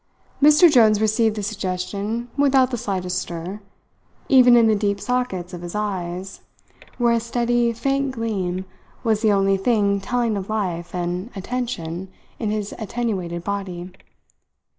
Mr. 0.41 0.67
Jones 0.67 0.99
received 0.99 1.35
the 1.35 1.43
suggestion 1.43 2.27
without 2.35 2.71
the 2.71 2.75
slightest 2.79 3.19
stir, 3.19 3.61
even 4.29 4.57
in 4.57 4.65
the 4.65 4.73
deep 4.75 4.99
sockets 4.99 5.53
of 5.53 5.61
his 5.61 5.75
eyes, 5.75 6.41
where 6.97 7.13
a 7.13 7.19
steady, 7.19 7.71
faint 7.71 8.09
gleam 8.09 8.65
was 9.03 9.21
the 9.21 9.31
only 9.31 9.57
thing 9.57 9.99
telling 9.99 10.35
of 10.37 10.49
life 10.49 10.95
and 10.95 11.29
attention 11.35 12.11
in 12.39 12.49
his 12.49 12.73
attenuated 12.79 13.43
body. 13.43 13.91